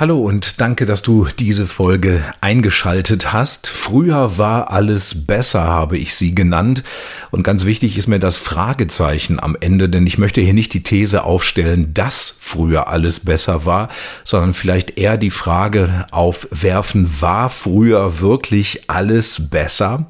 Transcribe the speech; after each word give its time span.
Hallo 0.00 0.18
und 0.18 0.62
danke, 0.62 0.86
dass 0.86 1.02
du 1.02 1.28
diese 1.38 1.66
Folge 1.66 2.24
eingeschaltet 2.40 3.34
hast. 3.34 3.68
Früher 3.68 4.38
war 4.38 4.70
alles 4.70 5.26
besser, 5.26 5.64
habe 5.64 5.98
ich 5.98 6.14
sie 6.14 6.34
genannt. 6.34 6.82
Und 7.30 7.42
ganz 7.42 7.66
wichtig 7.66 7.98
ist 7.98 8.06
mir 8.06 8.18
das 8.18 8.38
Fragezeichen 8.38 9.38
am 9.38 9.58
Ende, 9.60 9.90
denn 9.90 10.06
ich 10.06 10.16
möchte 10.16 10.40
hier 10.40 10.54
nicht 10.54 10.72
die 10.72 10.82
These 10.82 11.24
aufstellen, 11.24 11.92
dass 11.92 12.34
früher 12.40 12.88
alles 12.88 13.20
besser 13.20 13.66
war, 13.66 13.90
sondern 14.24 14.54
vielleicht 14.54 14.96
eher 14.96 15.18
die 15.18 15.28
Frage 15.28 16.06
aufwerfen, 16.12 17.20
war 17.20 17.50
früher 17.50 18.20
wirklich 18.20 18.88
alles 18.88 19.50
besser? 19.50 20.06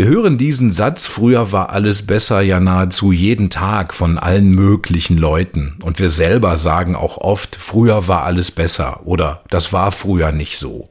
Wir 0.00 0.08
hören 0.08 0.38
diesen 0.38 0.72
Satz, 0.72 1.06
früher 1.06 1.52
war 1.52 1.68
alles 1.74 2.06
besser 2.06 2.40
ja 2.40 2.58
nahezu 2.58 3.12
jeden 3.12 3.50
Tag 3.50 3.92
von 3.92 4.16
allen 4.16 4.48
möglichen 4.48 5.18
Leuten. 5.18 5.76
Und 5.84 5.98
wir 5.98 6.08
selber 6.08 6.56
sagen 6.56 6.96
auch 6.96 7.18
oft, 7.18 7.54
früher 7.54 8.08
war 8.08 8.22
alles 8.22 8.50
besser 8.50 9.02
oder 9.04 9.42
das 9.50 9.74
war 9.74 9.92
früher 9.92 10.32
nicht 10.32 10.58
so. 10.58 10.88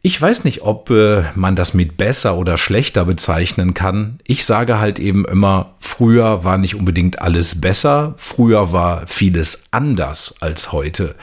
Ich 0.00 0.22
weiß 0.22 0.44
nicht, 0.44 0.62
ob 0.62 0.90
äh, 0.90 1.24
man 1.34 1.56
das 1.56 1.74
mit 1.74 1.96
besser 1.96 2.36
oder 2.36 2.56
schlechter 2.56 3.04
bezeichnen 3.04 3.74
kann. 3.74 4.20
Ich 4.28 4.44
sage 4.44 4.78
halt 4.78 5.00
eben 5.00 5.24
immer, 5.24 5.74
früher 5.80 6.44
war 6.44 6.58
nicht 6.58 6.76
unbedingt 6.76 7.20
alles 7.20 7.60
besser, 7.60 8.14
früher 8.16 8.70
war 8.70 9.08
vieles 9.08 9.64
anders 9.72 10.36
als 10.38 10.70
heute. 10.70 11.16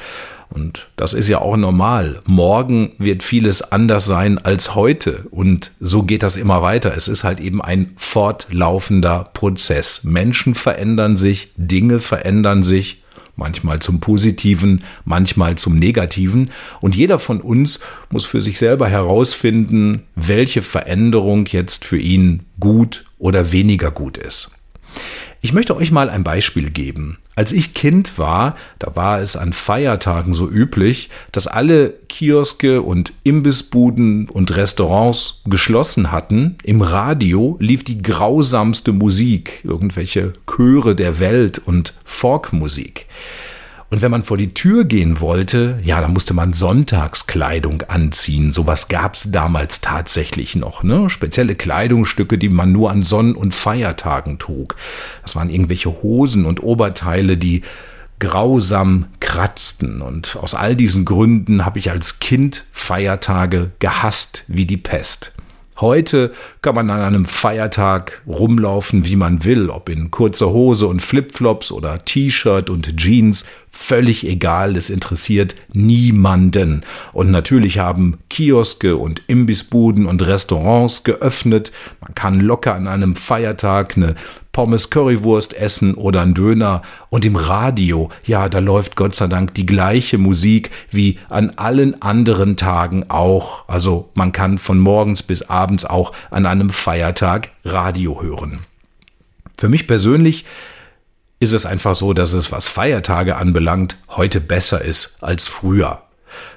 Und 0.49 0.89
das 0.95 1.13
ist 1.13 1.29
ja 1.29 1.39
auch 1.39 1.57
normal. 1.57 2.19
Morgen 2.25 2.93
wird 2.97 3.21
vieles 3.21 3.61
anders 3.61 4.05
sein 4.05 4.39
als 4.39 4.73
heute. 4.73 5.27
Und 5.29 5.71
so 5.79 6.03
geht 6.03 6.23
das 6.23 6.37
immer 6.37 6.61
weiter. 6.61 6.95
Es 6.95 7.07
ist 7.07 7.23
halt 7.23 7.39
eben 7.39 7.61
ein 7.61 7.91
fortlaufender 7.97 9.29
Prozess. 9.33 10.03
Menschen 10.03 10.55
verändern 10.55 11.17
sich, 11.17 11.51
Dinge 11.55 11.99
verändern 11.99 12.63
sich, 12.63 13.03
manchmal 13.39 13.79
zum 13.79 13.99
Positiven, 13.99 14.83
manchmal 15.05 15.55
zum 15.55 15.79
Negativen. 15.79 16.51
Und 16.81 16.95
jeder 16.95 17.17
von 17.17 17.41
uns 17.41 17.79
muss 18.09 18.25
für 18.25 18.41
sich 18.41 18.59
selber 18.59 18.87
herausfinden, 18.87 20.03
welche 20.15 20.61
Veränderung 20.61 21.45
jetzt 21.47 21.85
für 21.85 21.97
ihn 21.97 22.45
gut 22.59 23.05
oder 23.17 23.51
weniger 23.51 23.91
gut 23.91 24.17
ist. 24.17 24.51
Ich 25.41 25.53
möchte 25.53 25.75
euch 25.75 25.91
mal 25.91 26.09
ein 26.09 26.23
Beispiel 26.23 26.69
geben. 26.69 27.17
Als 27.39 27.53
ich 27.53 27.73
Kind 27.73 28.17
war, 28.17 28.57
da 28.79 28.97
war 28.97 29.21
es 29.21 29.37
an 29.37 29.53
Feiertagen 29.53 30.33
so 30.33 30.49
üblich, 30.49 31.09
dass 31.31 31.47
alle 31.47 31.93
Kioske 32.09 32.81
und 32.81 33.13
Imbissbuden 33.23 34.27
und 34.27 34.53
Restaurants 34.57 35.41
geschlossen 35.45 36.11
hatten. 36.11 36.57
Im 36.63 36.81
Radio 36.81 37.55
lief 37.61 37.85
die 37.85 38.01
grausamste 38.01 38.91
Musik, 38.91 39.61
irgendwelche 39.63 40.33
Chöre 40.53 40.95
der 40.95 41.19
Welt 41.19 41.61
und 41.65 41.93
Folkmusik. 42.03 43.05
Und 43.91 44.03
wenn 44.03 44.11
man 44.11 44.23
vor 44.23 44.37
die 44.37 44.53
Tür 44.53 44.85
gehen 44.85 45.19
wollte, 45.19 45.79
ja, 45.83 45.99
dann 45.99 46.13
musste 46.13 46.35
man 46.35 46.53
Sonntagskleidung 46.53 47.81
anziehen. 47.83 48.51
Sowas 48.51 48.87
gab's 48.87 49.31
damals 49.31 49.81
tatsächlich 49.81 50.55
noch, 50.55 50.83
ne? 50.83 51.09
Spezielle 51.09 51.55
Kleidungsstücke, 51.55 52.37
die 52.37 52.49
man 52.49 52.71
nur 52.71 52.91
an 52.91 53.01
Sonn- 53.01 53.35
und 53.35 53.55
Feiertagen 53.55 54.37
trug. 54.37 54.75
Das 55.23 55.35
waren 55.35 55.49
irgendwelche 55.49 55.89
Hosen 56.03 56.45
und 56.45 56.61
Oberteile, 56.61 57.35
die 57.37 57.63
grausam 58.19 59.05
kratzten. 59.19 60.01
Und 60.01 60.35
aus 60.35 60.53
all 60.53 60.75
diesen 60.75 61.05
Gründen 61.05 61.65
habe 61.65 61.79
ich 61.79 61.89
als 61.89 62.19
Kind 62.19 62.65
Feiertage 62.71 63.71
gehasst 63.79 64.43
wie 64.47 64.65
die 64.65 64.77
Pest. 64.77 65.33
Heute 65.81 66.33
kann 66.61 66.75
man 66.75 66.89
an 66.89 66.99
einem 66.99 67.25
Feiertag 67.25 68.21
rumlaufen, 68.27 69.05
wie 69.05 69.15
man 69.15 69.45
will, 69.45 69.69
ob 69.69 69.87
in 69.87 70.11
kurzer 70.11 70.49
Hose 70.49 70.87
und 70.87 71.01
Flipflops 71.01 71.71
oder 71.71 71.99
T-Shirt 71.99 72.69
und 72.69 72.97
Jeans, 72.97 73.45
völlig 73.71 74.27
egal, 74.27 74.75
es 74.75 74.89
interessiert 74.89 75.55
niemanden. 75.71 76.83
Und 77.13 77.31
natürlich 77.31 77.79
haben 77.79 78.17
Kioske 78.29 78.97
und 78.97 79.21
Imbissbuden 79.27 80.05
und 80.05 80.25
Restaurants 80.25 81.03
geöffnet. 81.05 81.71
Man 82.01 82.13
kann 82.13 82.41
locker 82.41 82.75
an 82.75 82.87
einem 82.87 83.15
Feiertag 83.15 83.95
eine 83.95 84.15
Pommes 84.59 84.89
Currywurst 84.89 85.53
essen 85.53 85.93
oder 85.93 86.19
ein 86.19 86.33
Döner. 86.33 86.81
Und 87.09 87.23
im 87.23 87.37
Radio, 87.37 88.09
ja, 88.25 88.49
da 88.49 88.59
läuft 88.59 88.97
Gott 88.97 89.15
sei 89.15 89.27
Dank 89.27 89.53
die 89.53 89.65
gleiche 89.65 90.17
Musik 90.17 90.69
wie 90.91 91.17
an 91.29 91.53
allen 91.55 92.01
anderen 92.01 92.57
Tagen 92.57 93.05
auch. 93.07 93.63
Also 93.69 94.09
man 94.15 94.33
kann 94.33 94.57
von 94.57 94.77
morgens 94.77 95.23
bis 95.23 95.43
abends 95.43 95.85
auch 95.85 96.11
an 96.29 96.45
einem 96.45 96.71
Feiertag 96.71 97.51
Radio 97.63 98.21
hören. 98.21 98.59
Für 99.57 99.69
mich 99.69 99.87
persönlich 99.87 100.43
ist 101.39 101.53
es 101.53 101.65
einfach 101.65 101.95
so, 101.95 102.11
dass 102.11 102.33
es, 102.33 102.51
was 102.51 102.67
Feiertage 102.67 103.37
anbelangt, 103.37 103.95
heute 104.09 104.41
besser 104.41 104.83
ist 104.83 105.23
als 105.23 105.47
früher. 105.47 106.01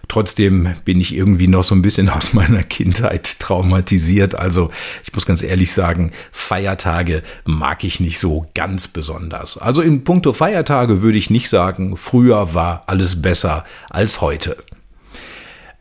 Trotzdem 0.08 0.74
bin 0.84 1.00
ich 1.00 1.14
irgendwie 1.14 1.48
noch 1.48 1.64
so 1.64 1.74
ein 1.74 1.82
bisschen 1.82 2.08
aus 2.08 2.32
meiner 2.32 2.62
Kindheit 2.62 3.38
traumatisiert. 3.38 4.34
Also 4.34 4.70
ich 5.04 5.12
muss 5.14 5.26
ganz 5.26 5.42
ehrlich 5.42 5.72
sagen, 5.72 6.12
Feiertage 6.32 7.22
mag 7.44 7.84
ich 7.84 8.00
nicht 8.00 8.18
so 8.18 8.46
ganz 8.54 8.88
besonders. 8.88 9.58
Also 9.58 9.82
in 9.82 10.04
puncto 10.04 10.32
Feiertage 10.32 11.02
würde 11.02 11.18
ich 11.18 11.30
nicht 11.30 11.48
sagen, 11.48 11.96
früher 11.96 12.54
war 12.54 12.82
alles 12.86 13.22
besser 13.22 13.64
als 13.90 14.20
heute. 14.20 14.56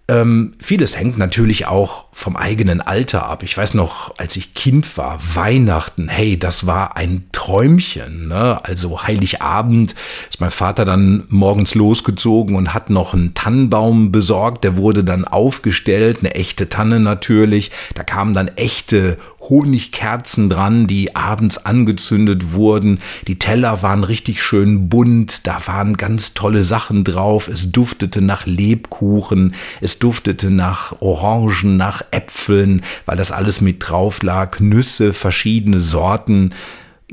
Ähm, 0.07 0.53
vieles 0.59 0.97
hängt 0.97 1.17
natürlich 1.17 1.67
auch 1.67 2.07
vom 2.11 2.35
eigenen 2.35 2.81
Alter 2.81 3.25
ab. 3.25 3.43
Ich 3.43 3.55
weiß 3.55 3.75
noch, 3.75 4.17
als 4.17 4.35
ich 4.35 4.53
Kind 4.53 4.97
war, 4.97 5.19
Weihnachten, 5.35 6.09
hey, 6.09 6.37
das 6.37 6.65
war 6.65 6.97
ein 6.97 7.25
Träumchen. 7.31 8.27
Ne? 8.27 8.59
Also 8.63 9.03
Heiligabend 9.03 9.95
ist 10.29 10.41
mein 10.41 10.51
Vater 10.51 10.83
dann 10.83 11.23
morgens 11.29 11.75
losgezogen 11.75 12.55
und 12.55 12.73
hat 12.73 12.89
noch 12.89 13.13
einen 13.13 13.33
Tannenbaum 13.33 14.11
besorgt. 14.11 14.63
Der 14.63 14.75
wurde 14.75 15.03
dann 15.03 15.23
aufgestellt, 15.23 16.19
eine 16.19 16.35
echte 16.35 16.67
Tanne 16.67 16.99
natürlich. 16.99 17.71
Da 17.95 18.03
kamen 18.03 18.33
dann 18.33 18.49
echte 18.49 19.17
Honigkerzen 19.49 20.49
dran, 20.49 20.87
die 20.87 21.15
abends 21.15 21.65
angezündet 21.65 22.53
wurden. 22.53 22.99
Die 23.27 23.39
Teller 23.39 23.81
waren 23.81 24.03
richtig 24.03 24.41
schön 24.41 24.89
bunt. 24.89 25.47
Da 25.47 25.59
waren 25.65 25.97
ganz 25.97 26.33
tolle 26.33 26.63
Sachen 26.63 27.03
drauf. 27.03 27.47
Es 27.47 27.71
duftete 27.71 28.21
nach 28.21 28.45
Lebkuchen. 28.45 29.55
Es 29.81 29.99
duftete 29.99 30.51
nach 30.51 31.01
Orangen, 31.01 31.77
nach 31.77 32.03
Äpfeln, 32.11 32.81
weil 33.05 33.17
das 33.17 33.31
alles 33.31 33.61
mit 33.61 33.77
drauf 33.79 34.23
lag. 34.23 34.59
Nüsse, 34.59 35.13
verschiedene 35.13 35.79
Sorten 35.79 36.51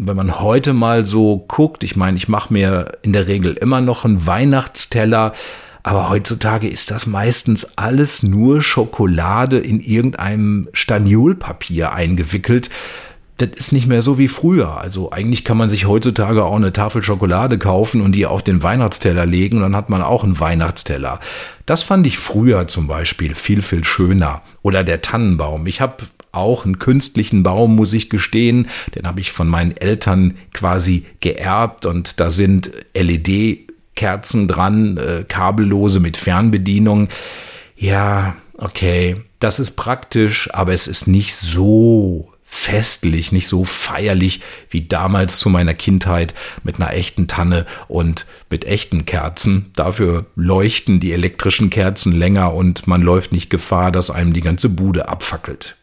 wenn 0.00 0.16
man 0.16 0.38
heute 0.38 0.72
mal 0.74 1.04
so 1.04 1.44
guckt, 1.48 1.82
ich 1.82 1.96
meine, 1.96 2.16
ich 2.16 2.28
mache 2.28 2.52
mir 2.52 2.98
in 3.02 3.12
der 3.12 3.26
Regel 3.26 3.54
immer 3.54 3.80
noch 3.80 4.04
einen 4.04 4.26
Weihnachtsteller, 4.26 5.32
aber 5.88 6.10
heutzutage 6.10 6.68
ist 6.68 6.90
das 6.90 7.06
meistens 7.06 7.78
alles 7.78 8.22
nur 8.22 8.60
Schokolade 8.60 9.58
in 9.58 9.80
irgendeinem 9.80 10.68
Staniolpapier 10.74 11.94
eingewickelt. 11.94 12.68
Das 13.38 13.48
ist 13.54 13.72
nicht 13.72 13.86
mehr 13.86 14.02
so 14.02 14.18
wie 14.18 14.28
früher. 14.28 14.76
Also 14.76 15.12
eigentlich 15.12 15.46
kann 15.46 15.56
man 15.56 15.70
sich 15.70 15.86
heutzutage 15.86 16.44
auch 16.44 16.56
eine 16.56 16.74
Tafel 16.74 17.02
Schokolade 17.02 17.56
kaufen 17.56 18.02
und 18.02 18.12
die 18.12 18.26
auf 18.26 18.42
den 18.42 18.62
Weihnachtsteller 18.62 19.24
legen 19.24 19.56
und 19.56 19.62
dann 19.62 19.76
hat 19.76 19.88
man 19.88 20.02
auch 20.02 20.24
einen 20.24 20.38
Weihnachtsteller. 20.38 21.20
Das 21.64 21.82
fand 21.82 22.06
ich 22.06 22.18
früher 22.18 22.68
zum 22.68 22.86
Beispiel 22.86 23.34
viel, 23.34 23.62
viel 23.62 23.82
schöner. 23.82 24.42
Oder 24.60 24.84
der 24.84 25.00
Tannenbaum. 25.00 25.66
Ich 25.66 25.80
habe 25.80 26.04
auch 26.32 26.66
einen 26.66 26.78
künstlichen 26.78 27.42
Baum, 27.42 27.76
muss 27.76 27.94
ich 27.94 28.10
gestehen. 28.10 28.68
Den 28.94 29.06
habe 29.06 29.20
ich 29.20 29.32
von 29.32 29.48
meinen 29.48 29.74
Eltern 29.74 30.36
quasi 30.52 31.06
geerbt 31.20 31.86
und 31.86 32.20
da 32.20 32.28
sind 32.28 32.72
LED 32.92 33.67
Kerzen 33.98 34.46
dran, 34.46 34.96
äh, 34.96 35.24
kabellose 35.26 35.98
mit 35.98 36.16
Fernbedienung. 36.16 37.08
Ja, 37.76 38.36
okay, 38.56 39.24
das 39.40 39.58
ist 39.58 39.72
praktisch, 39.72 40.54
aber 40.54 40.72
es 40.72 40.86
ist 40.86 41.08
nicht 41.08 41.34
so 41.34 42.32
festlich, 42.44 43.32
nicht 43.32 43.48
so 43.48 43.64
feierlich 43.64 44.40
wie 44.70 44.86
damals 44.86 45.40
zu 45.40 45.50
meiner 45.50 45.74
Kindheit 45.74 46.32
mit 46.62 46.76
einer 46.76 46.94
echten 46.94 47.26
Tanne 47.26 47.66
und 47.88 48.24
mit 48.50 48.64
echten 48.64 49.04
Kerzen. 49.04 49.72
Dafür 49.74 50.26
leuchten 50.36 51.00
die 51.00 51.12
elektrischen 51.12 51.68
Kerzen 51.68 52.12
länger 52.12 52.54
und 52.54 52.86
man 52.86 53.02
läuft 53.02 53.32
nicht 53.32 53.50
Gefahr, 53.50 53.90
dass 53.90 54.12
einem 54.12 54.32
die 54.32 54.42
ganze 54.42 54.68
Bude 54.68 55.08
abfackelt. 55.08 55.76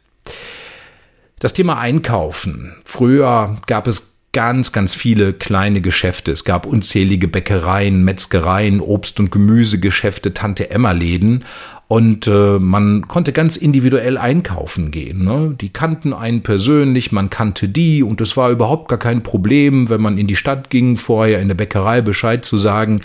Das 1.39 1.53
Thema 1.53 1.79
Einkaufen. 1.79 2.73
Früher 2.85 3.57
gab 3.67 3.87
es 3.87 4.14
ganz, 4.35 4.73
ganz 4.73 4.93
viele 4.93 5.31
kleine 5.31 5.79
Geschäfte. 5.79 6.33
Es 6.33 6.43
gab 6.43 6.65
unzählige 6.65 7.29
Bäckereien, 7.29 8.03
Metzgereien, 8.03 8.81
Obst- 8.81 9.17
und 9.17 9.31
Gemüsegeschäfte, 9.31 10.33
Tante 10.33 10.69
Emma-Läden 10.71 11.45
und 11.87 12.25
äh, 12.25 12.57
man 12.57 13.07
konnte 13.07 13.31
ganz 13.31 13.57
individuell 13.57 14.17
einkaufen 14.17 14.89
gehen. 14.89 15.23
Ne? 15.23 15.55
Die 15.59 15.69
kannten 15.69 16.13
einen 16.13 16.41
persönlich, 16.41 17.11
man 17.11 17.29
kannte 17.29 17.69
die 17.69 18.01
und 18.01 18.21
es 18.21 18.35
war 18.35 18.49
überhaupt 18.49 18.89
gar 18.89 18.97
kein 18.97 19.21
Problem, 19.21 19.87
wenn 19.89 20.01
man 20.01 20.17
in 20.17 20.25
die 20.25 20.35
Stadt 20.35 20.71
ging, 20.71 20.97
vorher 20.97 21.39
in 21.39 21.47
der 21.47 21.55
Bäckerei 21.55 22.01
Bescheid 22.01 22.43
zu 22.43 22.57
sagen, 22.57 23.01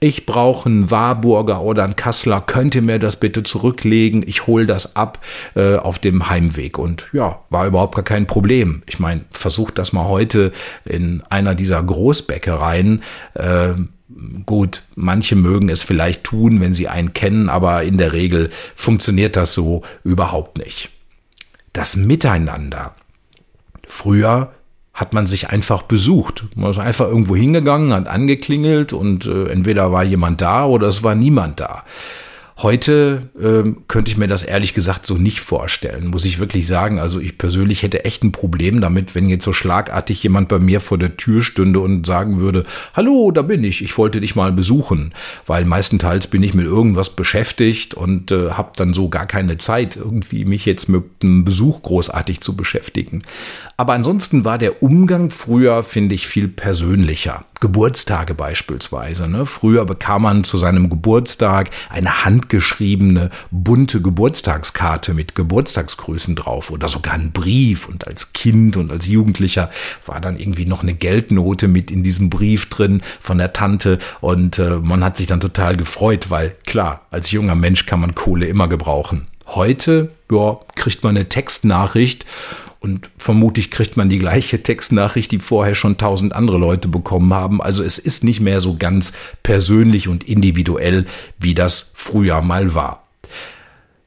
ich 0.00 0.24
brauche 0.24 0.68
einen 0.68 0.90
Warburger 0.90 1.60
oder 1.60 1.84
einen 1.84 1.96
Kassler, 1.96 2.40
könnt 2.40 2.74
ihr 2.74 2.82
mir 2.82 2.98
das 2.98 3.16
bitte 3.16 3.42
zurücklegen, 3.42 4.24
ich 4.26 4.46
hole 4.46 4.64
das 4.64 4.96
ab 4.96 5.18
äh, 5.54 5.76
auf 5.76 5.98
dem 5.98 6.30
Heimweg. 6.30 6.78
Und 6.78 7.08
ja, 7.12 7.40
war 7.50 7.66
überhaupt 7.66 7.94
gar 7.94 8.04
kein 8.04 8.26
Problem. 8.26 8.82
Ich 8.86 8.98
meine, 8.98 9.26
versucht 9.30 9.78
das 9.78 9.92
mal 9.92 10.08
heute 10.08 10.52
in 10.86 11.22
einer 11.28 11.54
dieser 11.54 11.82
Großbäckereien. 11.82 13.02
Äh, 13.34 13.74
Gut, 14.46 14.82
manche 14.94 15.36
mögen 15.36 15.68
es 15.68 15.82
vielleicht 15.82 16.24
tun, 16.24 16.60
wenn 16.60 16.74
sie 16.74 16.88
einen 16.88 17.12
kennen, 17.12 17.48
aber 17.48 17.82
in 17.82 17.98
der 17.98 18.12
Regel 18.12 18.50
funktioniert 18.74 19.36
das 19.36 19.54
so 19.54 19.82
überhaupt 20.04 20.58
nicht. 20.58 20.90
Das 21.72 21.96
Miteinander. 21.96 22.94
Früher 23.86 24.52
hat 24.94 25.14
man 25.14 25.26
sich 25.26 25.48
einfach 25.48 25.82
besucht. 25.82 26.44
Man 26.54 26.70
ist 26.70 26.78
einfach 26.78 27.06
irgendwo 27.06 27.34
hingegangen, 27.34 27.92
hat 27.92 28.08
angeklingelt 28.08 28.92
und 28.92 29.26
äh, 29.26 29.48
entweder 29.48 29.90
war 29.92 30.04
jemand 30.04 30.40
da 30.40 30.66
oder 30.66 30.88
es 30.88 31.02
war 31.02 31.14
niemand 31.14 31.60
da. 31.60 31.84
Heute 32.62 33.30
ähm, 33.42 33.82
könnte 33.88 34.12
ich 34.12 34.16
mir 34.16 34.28
das 34.28 34.44
ehrlich 34.44 34.72
gesagt 34.72 35.04
so 35.04 35.14
nicht 35.14 35.40
vorstellen, 35.40 36.06
muss 36.06 36.24
ich 36.24 36.38
wirklich 36.38 36.68
sagen. 36.68 37.00
Also 37.00 37.18
ich 37.18 37.36
persönlich 37.36 37.82
hätte 37.82 38.04
echt 38.04 38.22
ein 38.22 38.30
Problem 38.30 38.80
damit, 38.80 39.16
wenn 39.16 39.28
jetzt 39.28 39.44
so 39.44 39.52
schlagartig 39.52 40.22
jemand 40.22 40.48
bei 40.48 40.60
mir 40.60 40.80
vor 40.80 40.96
der 40.96 41.16
Tür 41.16 41.42
stünde 41.42 41.80
und 41.80 42.06
sagen 42.06 42.38
würde, 42.38 42.62
hallo, 42.94 43.32
da 43.32 43.42
bin 43.42 43.64
ich, 43.64 43.82
ich 43.82 43.98
wollte 43.98 44.20
dich 44.20 44.36
mal 44.36 44.52
besuchen, 44.52 45.12
weil 45.44 45.64
meistenteils 45.64 46.28
bin 46.28 46.44
ich 46.44 46.54
mit 46.54 46.66
irgendwas 46.66 47.10
beschäftigt 47.10 47.94
und 47.94 48.30
äh, 48.30 48.52
habe 48.52 48.70
dann 48.76 48.94
so 48.94 49.08
gar 49.08 49.26
keine 49.26 49.58
Zeit, 49.58 49.96
irgendwie 49.96 50.44
mich 50.44 50.64
jetzt 50.64 50.88
mit 50.88 51.02
einem 51.24 51.44
Besuch 51.44 51.82
großartig 51.82 52.42
zu 52.42 52.54
beschäftigen. 52.54 53.22
Aber 53.76 53.94
ansonsten 53.94 54.44
war 54.44 54.58
der 54.58 54.84
Umgang 54.84 55.30
früher, 55.30 55.82
finde 55.82 56.14
ich, 56.14 56.28
viel 56.28 56.46
persönlicher. 56.46 57.44
Geburtstage 57.62 58.34
beispielsweise. 58.34 59.28
Ne? 59.28 59.46
Früher 59.46 59.84
bekam 59.84 60.22
man 60.22 60.42
zu 60.44 60.58
seinem 60.58 60.90
Geburtstag 60.90 61.70
eine 61.90 62.24
handgeschriebene, 62.52 63.30
bunte 63.50 64.02
Geburtstagskarte 64.02 65.14
mit 65.14 65.34
Geburtstagsgrüßen 65.34 66.36
drauf 66.36 66.70
oder 66.70 66.86
sogar 66.86 67.14
ein 67.14 67.32
Brief. 67.32 67.88
Und 67.88 68.06
als 68.06 68.32
Kind 68.34 68.76
und 68.76 68.92
als 68.92 69.06
Jugendlicher 69.06 69.70
war 70.04 70.20
dann 70.20 70.38
irgendwie 70.38 70.66
noch 70.66 70.82
eine 70.82 70.94
Geldnote 70.94 71.66
mit 71.66 71.90
in 71.90 72.02
diesem 72.02 72.28
Brief 72.28 72.68
drin 72.68 73.00
von 73.20 73.38
der 73.38 73.52
Tante. 73.54 73.98
Und 74.20 74.58
äh, 74.58 74.76
man 74.76 75.02
hat 75.02 75.16
sich 75.16 75.26
dann 75.26 75.40
total 75.40 75.76
gefreut, 75.76 76.26
weil 76.28 76.54
klar, 76.66 77.06
als 77.10 77.30
junger 77.30 77.54
Mensch 77.54 77.86
kann 77.86 78.00
man 78.00 78.14
Kohle 78.14 78.46
immer 78.46 78.68
gebrauchen. 78.68 79.28
Heute 79.46 80.08
ja, 80.30 80.58
kriegt 80.74 81.02
man 81.02 81.16
eine 81.16 81.28
Textnachricht 81.28 82.26
und 82.82 83.10
vermutlich 83.16 83.70
kriegt 83.70 83.96
man 83.96 84.08
die 84.08 84.18
gleiche 84.18 84.62
Textnachricht, 84.62 85.30
die 85.30 85.38
vorher 85.38 85.76
schon 85.76 85.98
tausend 85.98 86.34
andere 86.34 86.58
Leute 86.58 86.88
bekommen 86.88 87.32
haben. 87.32 87.62
Also 87.62 87.84
es 87.84 87.98
ist 87.98 88.24
nicht 88.24 88.40
mehr 88.40 88.58
so 88.58 88.76
ganz 88.76 89.12
persönlich 89.42 90.08
und 90.08 90.24
individuell, 90.24 91.06
wie 91.38 91.54
das 91.54 91.92
früher 91.94 92.42
mal 92.42 92.74
war. 92.74 93.02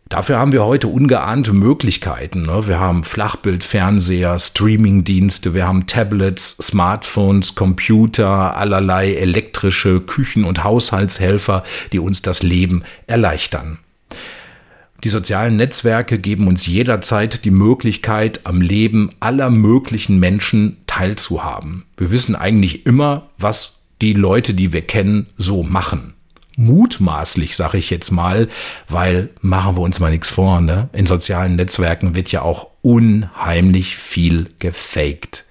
Dafür 0.09 0.37
haben 0.37 0.51
wir 0.51 0.63
heute 0.63 0.87
ungeahnte 0.87 1.51
Möglichkeiten. 1.51 2.43
Ne? 2.43 2.67
Wir 2.67 2.79
haben 2.79 3.03
Flachbildfernseher, 3.03 4.37
Streamingdienste, 4.37 5.53
wir 5.53 5.67
haben 5.67 5.87
Tablets, 5.87 6.57
Smartphones, 6.61 7.55
Computer, 7.55 8.55
allerlei 8.55 9.15
elektrische 9.15 10.01
Küchen- 10.01 10.43
und 10.45 10.63
Haushaltshelfer, 10.63 11.63
die 11.91 11.99
uns 11.99 12.21
das 12.21 12.43
Leben 12.43 12.83
erleichtern. 13.07 13.79
Die 15.05 15.09
sozialen 15.09 15.55
Netzwerke 15.55 16.17
geben 16.17 16.47
uns 16.47 16.65
jederzeit 16.65 17.45
die 17.45 17.51
Möglichkeit, 17.51 18.41
am 18.43 18.59
Leben 18.59 19.11
aller 19.19 19.51
möglichen 19.51 20.19
Menschen 20.19 20.77
teilzuhaben. 20.87 21.85
Wir 21.95 22.09
wissen 22.09 22.35
eigentlich 22.35 22.87
immer, 22.87 23.29
was 23.37 23.83
die 24.01 24.13
Leute, 24.13 24.55
die 24.55 24.73
wir 24.73 24.81
kennen, 24.81 25.27
so 25.37 25.61
machen. 25.61 26.15
Mutmaßlich, 26.57 27.55
sage 27.55 27.77
ich 27.77 27.91
jetzt 27.91 28.09
mal, 28.09 28.49
weil 28.89 29.29
machen 29.41 29.75
wir 29.75 29.81
uns 29.81 29.99
mal 29.99 30.09
nichts 30.09 30.31
vor, 30.31 30.59
ne? 30.59 30.89
In 30.91 31.05
sozialen 31.05 31.55
Netzwerken 31.55 32.15
wird 32.15 32.31
ja 32.31 32.41
auch 32.41 32.69
unheimlich 32.81 33.97
viel 33.97 34.49
gefaked. 34.57 35.45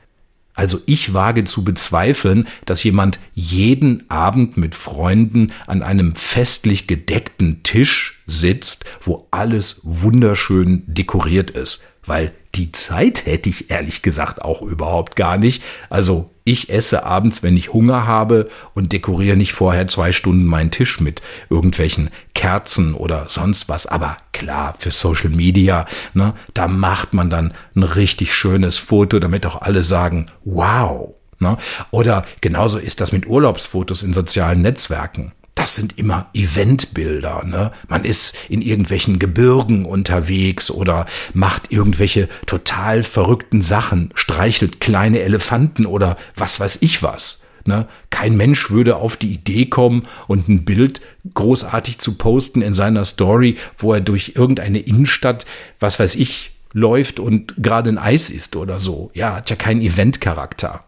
Also 0.54 0.80
ich 0.86 1.12
wage 1.12 1.44
zu 1.44 1.64
bezweifeln, 1.64 2.46
dass 2.64 2.84
jemand 2.84 3.18
jeden 3.34 4.08
Abend 4.08 4.56
mit 4.56 4.76
Freunden 4.76 5.52
an 5.66 5.82
einem 5.82 6.14
festlich 6.14 6.86
gedeckten 6.86 7.64
Tisch 7.64 8.22
sitzt, 8.26 8.84
wo 9.02 9.26
alles 9.32 9.80
wunderschön 9.82 10.84
dekoriert 10.86 11.50
ist, 11.50 11.93
weil 12.06 12.32
die 12.54 12.72
Zeit 12.72 13.26
hätte 13.26 13.48
ich 13.48 13.70
ehrlich 13.70 14.02
gesagt 14.02 14.42
auch 14.42 14.62
überhaupt 14.62 15.16
gar 15.16 15.38
nicht. 15.38 15.62
Also 15.90 16.30
ich 16.44 16.70
esse 16.70 17.04
abends, 17.04 17.42
wenn 17.42 17.56
ich 17.56 17.72
Hunger 17.72 18.06
habe 18.06 18.48
und 18.74 18.92
dekoriere 18.92 19.36
nicht 19.36 19.54
vorher 19.54 19.86
zwei 19.88 20.12
Stunden 20.12 20.44
meinen 20.44 20.70
Tisch 20.70 21.00
mit 21.00 21.22
irgendwelchen 21.50 22.10
Kerzen 22.34 22.94
oder 22.94 23.24
sonst 23.28 23.68
was. 23.68 23.86
Aber 23.86 24.16
klar, 24.32 24.74
für 24.78 24.90
Social 24.90 25.30
Media, 25.30 25.86
ne, 26.12 26.34
da 26.52 26.68
macht 26.68 27.14
man 27.14 27.30
dann 27.30 27.54
ein 27.74 27.82
richtig 27.82 28.34
schönes 28.34 28.78
Foto, 28.78 29.18
damit 29.18 29.46
auch 29.46 29.62
alle 29.62 29.82
sagen, 29.82 30.26
wow. 30.44 31.14
Ne? 31.40 31.56
Oder 31.90 32.24
genauso 32.40 32.78
ist 32.78 33.00
das 33.00 33.10
mit 33.10 33.26
Urlaubsfotos 33.26 34.02
in 34.02 34.14
sozialen 34.14 34.62
Netzwerken 34.62 35.32
das 35.64 35.76
sind 35.76 35.96
immer 35.98 36.26
Eventbilder. 36.34 37.42
Ne? 37.46 37.72
Man 37.88 38.04
ist 38.04 38.36
in 38.50 38.60
irgendwelchen 38.60 39.18
Gebirgen 39.18 39.86
unterwegs 39.86 40.70
oder 40.70 41.06
macht 41.32 41.72
irgendwelche 41.72 42.28
total 42.44 43.02
verrückten 43.02 43.62
Sachen, 43.62 44.10
streichelt 44.14 44.78
kleine 44.78 45.20
Elefanten 45.20 45.86
oder 45.86 46.18
was 46.36 46.60
weiß 46.60 46.80
ich 46.82 47.02
was. 47.02 47.44
Ne? 47.64 47.88
Kein 48.10 48.36
Mensch 48.36 48.70
würde 48.70 48.96
auf 48.96 49.16
die 49.16 49.32
Idee 49.32 49.64
kommen 49.64 50.02
und 50.26 50.50
ein 50.50 50.66
Bild 50.66 51.00
großartig 51.32 51.98
zu 51.98 52.18
posten 52.18 52.60
in 52.60 52.74
seiner 52.74 53.06
Story, 53.06 53.56
wo 53.78 53.94
er 53.94 54.02
durch 54.02 54.32
irgendeine 54.34 54.80
Innenstadt, 54.80 55.46
was 55.80 55.98
weiß 55.98 56.16
ich, 56.16 56.50
läuft 56.74 57.18
und 57.18 57.54
gerade 57.56 57.88
ein 57.88 57.96
Eis 57.96 58.28
isst 58.28 58.56
oder 58.56 58.78
so. 58.78 59.10
Ja, 59.14 59.36
hat 59.36 59.48
ja 59.48 59.56
keinen 59.56 59.80
Eventcharakter. 59.80 60.80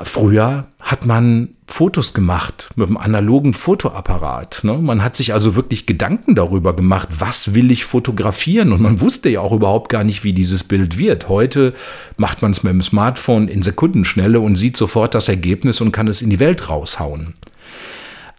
Früher 0.00 0.68
hat 0.80 1.06
man 1.06 1.56
Fotos 1.66 2.14
gemacht 2.14 2.70
mit 2.76 2.86
einem 2.88 2.96
analogen 2.96 3.52
Fotoapparat. 3.52 4.60
Ne? 4.62 4.74
Man 4.74 5.02
hat 5.02 5.16
sich 5.16 5.32
also 5.32 5.56
wirklich 5.56 5.86
Gedanken 5.86 6.36
darüber 6.36 6.74
gemacht, 6.74 7.08
was 7.18 7.52
will 7.52 7.72
ich 7.72 7.84
fotografieren 7.84 8.72
und 8.72 8.80
man 8.80 9.00
wusste 9.00 9.28
ja 9.28 9.40
auch 9.40 9.52
überhaupt 9.52 9.88
gar 9.88 10.04
nicht, 10.04 10.22
wie 10.22 10.32
dieses 10.32 10.64
Bild 10.64 10.98
wird. 10.98 11.28
Heute 11.28 11.74
macht 12.16 12.42
man 12.42 12.52
es 12.52 12.62
mit 12.62 12.72
dem 12.72 12.82
Smartphone 12.82 13.48
in 13.48 13.62
Sekundenschnelle 13.62 14.38
und 14.38 14.56
sieht 14.56 14.76
sofort 14.76 15.14
das 15.14 15.28
Ergebnis 15.28 15.80
und 15.80 15.92
kann 15.92 16.06
es 16.06 16.22
in 16.22 16.30
die 16.30 16.40
Welt 16.40 16.70
raushauen. 16.70 17.34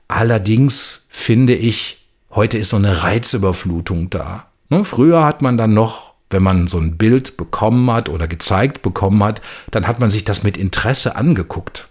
Allerdings 0.08 1.08
finde 1.10 1.56
ich, 1.56 2.06
heute 2.32 2.58
ist 2.58 2.70
so 2.70 2.78
eine 2.78 3.04
Reizüberflutung 3.04 4.10
da. 4.10 4.48
Ne? 4.70 4.86
Früher 4.86 5.26
hat 5.26 5.42
man 5.42 5.58
dann 5.58 5.74
noch 5.74 6.14
wenn 6.30 6.44
man 6.44 6.68
so 6.68 6.78
ein 6.78 6.98
Bild 6.98 7.38
bekommen 7.38 7.90
hat 7.92 8.10
oder 8.10 8.28
gezeigt 8.28 8.82
bekommen 8.82 9.24
hat, 9.24 9.42
dann 9.72 9.88
hat 9.88 10.00
man 10.00 10.10
sich 10.10 10.26
das 10.26 10.44
mit 10.44 10.58
Interesse 10.58 11.16
angeguckt. 11.16 11.88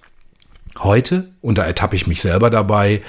Heute, 0.79 1.29
und 1.41 1.59
da 1.59 1.65
ertappe 1.65 1.97
ich 1.97 2.07
mich 2.07 2.21
selber 2.21 2.51
dabei, 2.51 3.03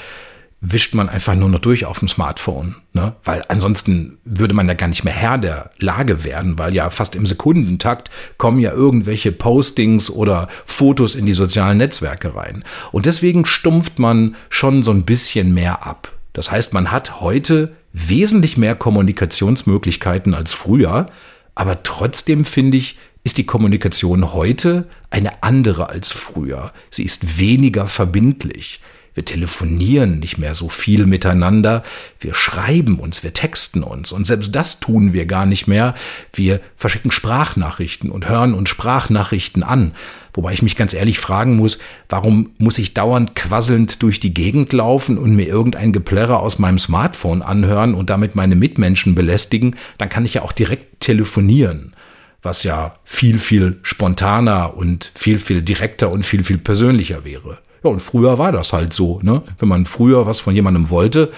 wischt 0.62 0.94
man 0.94 1.08
einfach 1.08 1.36
nur 1.36 1.50
noch 1.50 1.60
durch 1.60 1.86
auf 1.86 2.00
dem 2.00 2.08
Smartphone. 2.08 2.76
Ne? 2.94 3.16
Weil 3.24 3.44
ansonsten 3.48 4.18
würde 4.26 4.54
man 4.54 4.68
ja 4.68 4.74
gar 4.74 4.88
nicht 4.88 5.04
mehr 5.04 5.14
Herr 5.14 5.38
der 5.38 5.72
Lage 5.80 6.24
werden, 6.24 6.60
weil 6.60 6.74
ja 6.74 6.90
fast 6.90 7.16
im 7.16 7.26
Sekundentakt 7.26 8.10
kommen 8.38 8.60
ja 8.60 8.74
irgendwelche 8.74 9.32
Postings 9.32 10.10
oder 10.10 10.50
Fotos 10.66 11.16
in 11.16 11.26
die 11.26 11.34
sozialen 11.34 11.78
Netzwerke 11.78 12.36
rein. 12.36 12.66
Und 12.92 13.06
deswegen 13.06 13.46
stumpft 13.46 14.00
man 14.00 14.36
schon 14.50 14.84
so 14.84 14.92
ein 14.92 15.06
bisschen 15.06 15.54
mehr 15.54 15.86
ab. 15.86 16.12
Das 16.34 16.52
heißt, 16.52 16.74
man 16.74 16.92
hat 16.92 17.22
heute 17.22 17.76
wesentlich 17.94 18.58
mehr 18.58 18.76
Kommunikationsmöglichkeiten 18.76 20.34
als 20.34 20.54
früher, 20.54 21.08
aber 21.56 21.84
trotzdem 21.84 22.46
finde 22.46 22.78
ich, 22.78 22.98
ist 23.24 23.38
die 23.38 23.46
Kommunikation 23.46 24.34
heute 24.34 24.88
eine 25.10 25.44
andere 25.44 25.90
als 25.90 26.12
früher. 26.12 26.72
Sie 26.90 27.04
ist 27.04 27.38
weniger 27.38 27.88
verbindlich. 27.88 28.80
Wir 29.14 29.26
telefonieren 29.26 30.20
nicht 30.20 30.38
mehr 30.38 30.54
so 30.54 30.70
viel 30.70 31.06
miteinander. 31.06 31.84
Wir 32.20 32.34
schreiben 32.34 33.00
uns, 33.00 33.24
wir 33.24 33.34
texten 33.34 33.84
uns. 33.84 34.12
Und 34.12 34.26
selbst 34.26 34.56
das 34.56 34.80
tun 34.80 35.14
wir 35.14 35.26
gar 35.26 35.46
nicht 35.46 35.68
mehr. 35.68 35.96
Wir 36.34 36.62
verschicken 36.76 37.12
Sprachnachrichten 37.12 38.10
und 38.10 38.28
hören 38.28 38.54
uns 38.54 38.70
Sprachnachrichten 38.70 39.64
an. 39.64 39.94
Wobei 40.34 40.54
ich 40.54 40.62
mich 40.62 40.76
ganz 40.76 40.94
ehrlich 40.94 41.20
fragen 41.20 41.56
muss, 41.56 41.80
warum 42.08 42.52
muss 42.60 42.78
ich 42.78 42.94
dauernd 42.94 43.36
quasselnd 43.36 44.04
durch 44.04 44.20
die 44.20 44.34
Gegend 44.34 44.74
laufen 44.74 45.18
und 45.18 45.36
mir 45.36 45.48
irgendein 45.48 45.92
Geplärrer 45.92 46.40
aus 46.40 46.60
meinem 46.60 46.80
Smartphone 46.80 47.42
anhören 47.42 47.94
und 47.94 48.10
damit 48.10 48.36
meine 48.36 48.56
Mitmenschen 48.56 49.16
belästigen? 49.16 49.76
Dann 49.98 50.10
kann 50.10 50.26
ich 50.26 50.36
ja 50.36 50.44
auch 50.44 50.52
direkt 50.52 51.02
telefonieren 51.02 51.94
was 52.42 52.64
ja 52.64 52.96
viel, 53.04 53.40
viel 53.40 53.80
spontaner 53.84 54.76
und 54.78 55.12
viel, 55.16 55.40
viel 55.40 55.62
direkter 55.62 56.10
und 56.10 56.26
viel, 56.26 56.44
viel 56.44 56.58
persönlicher 56.58 57.26
wäre. 57.26 57.60
Ja, 57.84 57.90
und 57.90 58.02
früher 58.02 58.38
war 58.38 58.52
das 58.52 58.74
halt 58.74 58.94
so. 58.94 59.20
Ne? 59.24 59.42
Wenn 59.58 59.70
man 59.70 59.86
früher 59.86 60.26
was 60.26 60.40
von 60.40 60.54
jemandem 60.54 60.90
wollte, 60.90 61.32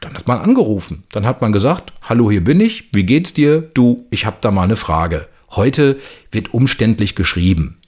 dann 0.00 0.14
hat 0.14 0.26
man 0.26 0.38
angerufen. 0.38 1.04
Dann 1.10 1.26
hat 1.26 1.40
man 1.40 1.52
gesagt, 1.52 1.92
hallo, 2.02 2.30
hier 2.30 2.44
bin 2.44 2.60
ich, 2.60 2.88
wie 2.92 3.04
geht's 3.04 3.34
dir? 3.34 3.62
Du, 3.74 4.06
ich 4.10 4.26
habe 4.26 4.36
da 4.40 4.50
mal 4.50 4.62
eine 4.62 4.76
Frage. 4.76 5.26
Heute 5.50 5.98
wird 6.30 6.54
umständlich 6.54 7.14
geschrieben. 7.14 7.78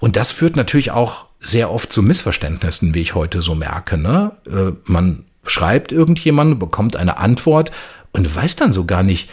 Und 0.00 0.16
das 0.16 0.30
führt 0.30 0.56
natürlich 0.56 0.90
auch 0.90 1.26
sehr 1.40 1.70
oft 1.70 1.92
zu 1.92 2.02
Missverständnissen, 2.02 2.94
wie 2.94 3.00
ich 3.00 3.14
heute 3.14 3.42
so 3.42 3.54
merke. 3.54 3.98
Ne? 3.98 4.32
Äh, 4.46 4.72
man 4.84 5.24
schreibt 5.44 5.92
irgendjemand, 5.92 6.58
bekommt 6.58 6.96
eine 6.96 7.18
Antwort 7.18 7.70
und 8.12 8.34
weiß 8.34 8.56
dann 8.56 8.72
so 8.72 8.84
gar 8.86 9.02
nicht 9.02 9.28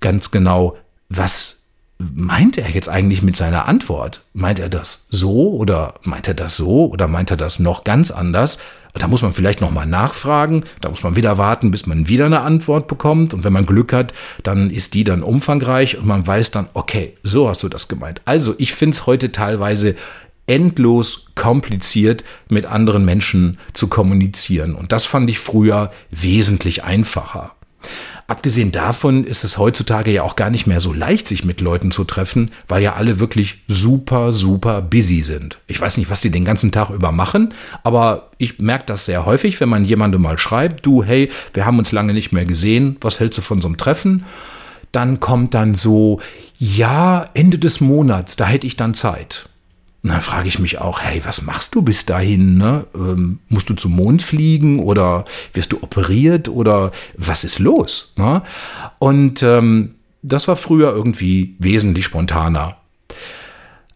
ganz 0.00 0.30
genau, 0.30 0.76
was 1.08 1.59
meint 2.00 2.56
er 2.56 2.70
jetzt 2.70 2.88
eigentlich 2.88 3.22
mit 3.22 3.36
seiner 3.36 3.68
Antwort? 3.68 4.22
Meint 4.32 4.58
er 4.58 4.70
das 4.70 5.06
so 5.10 5.50
oder 5.52 5.94
meint 6.02 6.28
er 6.28 6.34
das 6.34 6.56
so 6.56 6.86
oder 6.86 7.08
meint 7.08 7.30
er 7.30 7.36
das 7.36 7.58
noch 7.58 7.84
ganz 7.84 8.10
anders? 8.10 8.58
Da 8.94 9.06
muss 9.06 9.22
man 9.22 9.32
vielleicht 9.32 9.60
nochmal 9.60 9.86
nachfragen, 9.86 10.64
da 10.80 10.88
muss 10.88 11.04
man 11.04 11.14
wieder 11.14 11.38
warten, 11.38 11.70
bis 11.70 11.86
man 11.86 12.08
wieder 12.08 12.26
eine 12.26 12.40
Antwort 12.40 12.88
bekommt. 12.88 13.34
Und 13.34 13.44
wenn 13.44 13.52
man 13.52 13.66
Glück 13.66 13.92
hat, 13.92 14.12
dann 14.42 14.70
ist 14.70 14.94
die 14.94 15.04
dann 15.04 15.22
umfangreich 15.22 15.98
und 15.98 16.06
man 16.06 16.26
weiß 16.26 16.50
dann, 16.50 16.68
okay, 16.74 17.16
so 17.22 17.48
hast 17.48 17.62
du 17.62 17.68
das 17.68 17.86
gemeint. 17.86 18.22
Also 18.24 18.54
ich 18.58 18.72
finde 18.72 18.94
es 18.94 19.06
heute 19.06 19.30
teilweise 19.30 19.94
endlos 20.46 21.26
kompliziert, 21.36 22.24
mit 22.48 22.66
anderen 22.66 23.04
Menschen 23.04 23.58
zu 23.74 23.86
kommunizieren. 23.86 24.74
Und 24.74 24.90
das 24.90 25.06
fand 25.06 25.30
ich 25.30 25.38
früher 25.38 25.92
wesentlich 26.10 26.82
einfacher. 26.82 27.52
Abgesehen 28.30 28.70
davon 28.70 29.24
ist 29.24 29.42
es 29.42 29.58
heutzutage 29.58 30.12
ja 30.12 30.22
auch 30.22 30.36
gar 30.36 30.50
nicht 30.50 30.68
mehr 30.68 30.78
so 30.78 30.92
leicht, 30.92 31.26
sich 31.26 31.44
mit 31.44 31.60
Leuten 31.60 31.90
zu 31.90 32.04
treffen, 32.04 32.52
weil 32.68 32.80
ja 32.80 32.92
alle 32.92 33.18
wirklich 33.18 33.64
super, 33.66 34.32
super 34.32 34.82
busy 34.82 35.22
sind. 35.22 35.58
Ich 35.66 35.80
weiß 35.80 35.96
nicht, 35.96 36.10
was 36.10 36.20
die 36.20 36.30
den 36.30 36.44
ganzen 36.44 36.70
Tag 36.70 36.90
über 36.90 37.10
machen, 37.10 37.52
aber 37.82 38.30
ich 38.38 38.60
merke 38.60 38.84
das 38.86 39.04
sehr 39.04 39.26
häufig, 39.26 39.60
wenn 39.60 39.68
man 39.68 39.84
jemandem 39.84 40.22
mal 40.22 40.38
schreibt, 40.38 40.86
du, 40.86 41.02
hey, 41.02 41.28
wir 41.54 41.66
haben 41.66 41.80
uns 41.80 41.90
lange 41.90 42.14
nicht 42.14 42.30
mehr 42.30 42.44
gesehen, 42.44 42.98
was 43.00 43.18
hältst 43.18 43.38
du 43.38 43.42
von 43.42 43.60
so 43.60 43.66
einem 43.66 43.78
Treffen? 43.78 44.24
Dann 44.92 45.18
kommt 45.18 45.54
dann 45.54 45.74
so, 45.74 46.20
ja, 46.56 47.28
Ende 47.34 47.58
des 47.58 47.80
Monats, 47.80 48.36
da 48.36 48.46
hätte 48.46 48.68
ich 48.68 48.76
dann 48.76 48.94
Zeit. 48.94 49.49
Und 50.02 50.10
dann 50.10 50.22
frage 50.22 50.48
ich 50.48 50.58
mich 50.58 50.78
auch, 50.78 51.02
hey, 51.02 51.20
was 51.24 51.42
machst 51.42 51.74
du 51.74 51.82
bis 51.82 52.06
dahin? 52.06 52.56
Ne? 52.56 52.86
Ähm, 52.94 53.40
musst 53.48 53.68
du 53.68 53.74
zum 53.74 53.92
Mond 53.92 54.22
fliegen 54.22 54.80
oder 54.80 55.26
wirst 55.52 55.72
du 55.72 55.82
operiert 55.82 56.48
oder 56.48 56.90
was 57.16 57.44
ist 57.44 57.58
los? 57.58 58.14
Ne? 58.16 58.42
Und 58.98 59.42
ähm, 59.42 59.96
das 60.22 60.48
war 60.48 60.56
früher 60.56 60.92
irgendwie 60.92 61.54
wesentlich 61.58 62.06
spontaner. 62.06 62.78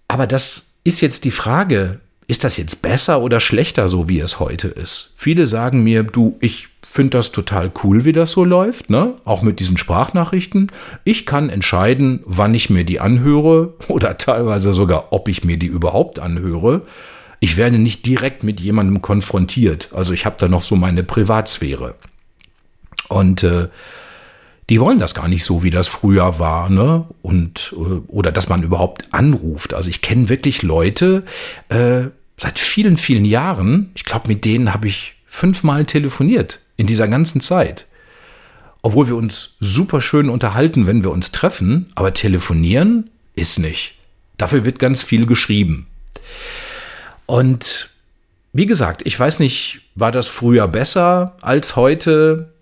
Aber 0.08 0.26
das 0.26 0.74
ist 0.84 1.00
jetzt 1.00 1.24
die 1.24 1.30
Frage, 1.30 2.00
ist 2.26 2.44
das 2.44 2.56
jetzt 2.56 2.82
besser 2.82 3.20
oder 3.20 3.40
schlechter, 3.40 3.88
so 3.88 4.08
wie 4.08 4.20
es 4.20 4.40
heute 4.40 4.68
ist? 4.68 5.12
Viele 5.16 5.46
sagen 5.46 5.82
mir, 5.82 6.02
du, 6.02 6.36
ich 6.40 6.68
finde 6.82 7.18
das 7.18 7.32
total 7.32 7.72
cool, 7.82 8.04
wie 8.04 8.12
das 8.12 8.30
so 8.30 8.44
läuft, 8.44 8.88
ne? 8.88 9.14
Auch 9.24 9.42
mit 9.42 9.58
diesen 9.58 9.76
Sprachnachrichten. 9.76 10.70
Ich 11.02 11.26
kann 11.26 11.50
entscheiden, 11.50 12.20
wann 12.24 12.54
ich 12.54 12.70
mir 12.70 12.84
die 12.84 13.00
anhöre 13.00 13.74
oder 13.88 14.16
teilweise 14.16 14.72
sogar, 14.72 15.12
ob 15.12 15.28
ich 15.28 15.44
mir 15.44 15.58
die 15.58 15.66
überhaupt 15.66 16.18
anhöre. 16.18 16.82
Ich 17.40 17.56
werde 17.56 17.78
nicht 17.78 18.06
direkt 18.06 18.42
mit 18.42 18.60
jemandem 18.60 19.02
konfrontiert. 19.02 19.90
Also 19.92 20.14
ich 20.14 20.24
habe 20.24 20.36
da 20.38 20.48
noch 20.48 20.62
so 20.62 20.76
meine 20.76 21.02
Privatsphäre. 21.02 21.94
Und 23.08 23.42
äh, 23.42 23.68
die 24.70 24.80
wollen 24.80 24.98
das 24.98 25.14
gar 25.14 25.28
nicht 25.28 25.44
so, 25.44 25.62
wie 25.62 25.70
das 25.70 25.88
früher 25.88 26.38
war, 26.38 26.70
ne? 26.70 27.06
Und 27.22 27.74
äh, 27.76 28.00
oder 28.08 28.32
dass 28.32 28.48
man 28.48 28.62
überhaupt 28.62 29.12
anruft. 29.12 29.74
Also 29.74 29.90
ich 29.90 30.00
kenne 30.00 30.28
wirklich 30.28 30.62
Leute 30.62 31.24
äh, 31.68 32.04
seit 32.36 32.58
vielen, 32.58 32.96
vielen 32.96 33.24
Jahren. 33.24 33.90
Ich 33.94 34.04
glaube, 34.04 34.28
mit 34.28 34.44
denen 34.44 34.72
habe 34.72 34.88
ich 34.88 35.16
fünfmal 35.26 35.84
telefoniert 35.84 36.60
in 36.76 36.86
dieser 36.86 37.08
ganzen 37.08 37.40
Zeit. 37.40 37.86
Obwohl 38.82 39.08
wir 39.08 39.16
uns 39.16 39.56
super 39.60 40.00
schön 40.00 40.28
unterhalten, 40.28 40.86
wenn 40.86 41.04
wir 41.04 41.10
uns 41.10 41.32
treffen, 41.32 41.90
aber 41.94 42.12
telefonieren 42.12 43.10
ist 43.34 43.58
nicht. 43.58 43.94
Dafür 44.36 44.64
wird 44.64 44.78
ganz 44.78 45.02
viel 45.02 45.26
geschrieben. 45.26 45.86
Und 47.26 47.90
wie 48.52 48.66
gesagt, 48.66 49.02
ich 49.04 49.18
weiß 49.18 49.40
nicht, 49.40 49.80
war 49.94 50.12
das 50.12 50.28
früher 50.28 50.68
besser 50.68 51.36
als 51.40 51.76
heute? 51.76 52.52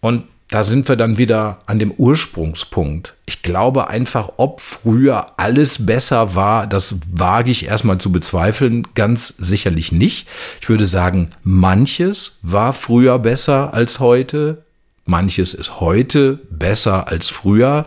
Und 0.00 0.24
da 0.52 0.64
sind 0.64 0.86
wir 0.86 0.96
dann 0.96 1.16
wieder 1.16 1.60
an 1.64 1.78
dem 1.78 1.90
Ursprungspunkt. 1.92 3.14
Ich 3.24 3.40
glaube 3.40 3.88
einfach, 3.88 4.34
ob 4.36 4.60
früher 4.60 5.38
alles 5.38 5.86
besser 5.86 6.34
war, 6.34 6.66
das 6.66 6.96
wage 7.10 7.50
ich 7.50 7.64
erstmal 7.64 7.96
zu 7.96 8.12
bezweifeln, 8.12 8.86
ganz 8.94 9.28
sicherlich 9.38 9.92
nicht. 9.92 10.28
Ich 10.60 10.68
würde 10.68 10.84
sagen, 10.84 11.30
manches 11.42 12.38
war 12.42 12.74
früher 12.74 13.18
besser 13.18 13.72
als 13.72 13.98
heute, 13.98 14.62
manches 15.06 15.54
ist 15.54 15.80
heute 15.80 16.40
besser 16.50 17.08
als 17.08 17.30
früher 17.30 17.86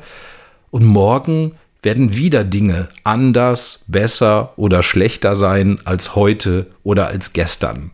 und 0.71 0.85
morgen 0.85 1.51
werden 1.83 2.15
wieder 2.15 2.43
Dinge 2.43 2.87
anders, 3.03 3.83
besser 3.85 4.53
oder 4.55 4.81
schlechter 4.81 5.35
sein 5.35 5.77
als 5.85 6.15
heute 6.15 6.65
oder 6.81 7.09
als 7.09 7.33
gestern. 7.33 7.91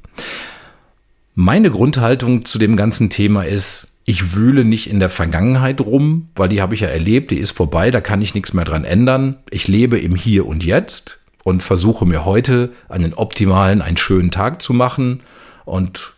Meine 1.34 1.72
Grundhaltung 1.72 2.44
zu 2.44 2.60
dem 2.60 2.76
ganzen 2.76 3.10
Thema 3.10 3.44
ist, 3.44 3.88
ich 4.04 4.36
wühle 4.36 4.66
nicht 4.66 4.90
in 4.90 5.00
der 5.00 5.10
Vergangenheit 5.10 5.80
rum, 5.80 6.30
weil 6.36 6.50
die 6.50 6.62
habe 6.62 6.76
ich 6.76 6.82
ja 6.82 6.90
erlebt, 6.90 7.32
die 7.32 7.38
ist 7.38 7.52
vorbei, 7.52 7.90
da 7.90 8.02
kann 8.02 8.22
ich 8.22 8.36
nichts 8.36 8.54
mehr 8.54 8.66
dran 8.66 8.84
ändern. 8.84 9.38
Ich 9.50 9.68
lebe 9.70 9.98
im 9.98 10.16
Hier 10.16 10.46
und 10.46 10.66
Jetzt 10.66 11.22
und 11.44 11.64
versuche 11.64 12.06
mir 12.06 12.26
heute 12.26 12.72
einen 12.90 13.14
optimalen, 13.14 13.82
einen 13.82 13.96
schönen 13.96 14.32
Tag 14.32 14.62
zu 14.62 14.74
machen 14.74 15.22
und 15.64 16.12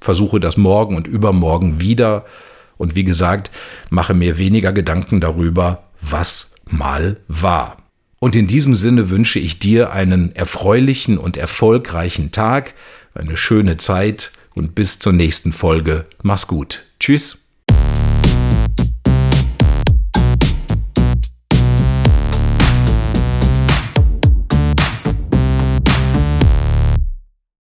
versuche 0.00 0.40
das 0.40 0.56
morgen 0.56 0.96
und 0.96 1.06
übermorgen 1.06 1.80
wieder. 1.82 2.24
Und 2.78 2.94
wie 2.94 3.04
gesagt, 3.04 3.50
mache 3.90 4.14
mir 4.14 4.38
weniger 4.38 4.72
Gedanken 4.72 5.20
darüber, 5.20 5.84
was 6.00 6.54
mal 6.70 7.18
war. 7.28 7.76
Und 8.18 8.34
in 8.34 8.46
diesem 8.46 8.74
Sinne 8.74 9.10
wünsche 9.10 9.38
ich 9.38 9.58
dir 9.58 9.92
einen 9.92 10.34
erfreulichen 10.34 11.18
und 11.18 11.36
erfolgreichen 11.36 12.30
Tag, 12.30 12.72
eine 13.14 13.36
schöne 13.36 13.76
Zeit 13.76 14.32
und 14.54 14.74
bis 14.74 14.98
zur 14.98 15.12
nächsten 15.12 15.52
Folge. 15.52 16.04
Mach's 16.22 16.46
gut. 16.46 16.84
Tschüss. 17.00 17.43